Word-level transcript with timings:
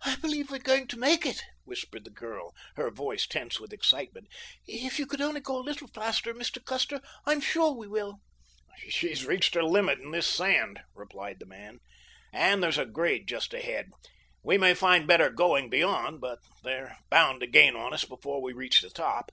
"I 0.00 0.16
believe 0.16 0.50
we 0.50 0.56
are 0.56 0.62
going 0.62 0.86
to 0.88 0.98
make 0.98 1.26
it," 1.26 1.42
whispered 1.64 2.04
the 2.06 2.10
girl, 2.10 2.54
her 2.76 2.90
voice 2.90 3.26
tense 3.26 3.60
with 3.60 3.70
excitement. 3.70 4.28
"If 4.66 4.98
you 4.98 5.04
could 5.04 5.20
only 5.20 5.42
go 5.42 5.58
a 5.58 5.60
little 5.60 5.88
faster, 5.88 6.32
Mr. 6.32 6.64
Custer, 6.64 7.02
I'm 7.26 7.42
sure 7.42 7.66
that 7.72 7.78
we 7.78 7.86
will." 7.86 8.20
"She's 8.88 9.26
reached 9.26 9.52
her 9.56 9.62
limit 9.62 9.98
in 9.98 10.10
this 10.10 10.26
sand," 10.26 10.80
replied 10.94 11.38
the 11.38 11.44
man, 11.44 11.80
"and 12.32 12.62
there's 12.62 12.78
a 12.78 12.86
grade 12.86 13.28
just 13.28 13.52
ahead—we 13.52 14.56
may 14.56 14.72
find 14.72 15.06
better 15.06 15.28
going 15.28 15.68
beyond, 15.68 16.22
but 16.22 16.38
they're 16.64 16.96
bound 17.10 17.40
to 17.40 17.46
gain 17.46 17.76
on 17.76 17.92
us 17.92 18.06
before 18.06 18.40
we 18.40 18.54
reach 18.54 18.80
the 18.80 18.88
top." 18.88 19.30